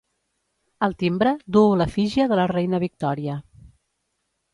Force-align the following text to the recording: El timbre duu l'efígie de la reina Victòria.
El 0.85 0.95
timbre 1.01 1.33
duu 1.57 1.75
l'efígie 1.81 2.25
de 2.31 2.39
la 2.39 2.47
reina 2.53 2.79
Victòria. 2.85 3.37